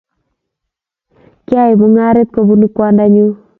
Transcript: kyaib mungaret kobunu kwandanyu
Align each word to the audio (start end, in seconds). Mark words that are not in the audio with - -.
kyaib 1.45 1.77
mungaret 1.81 2.29
kobunu 2.31 2.65
kwandanyu 2.75 3.27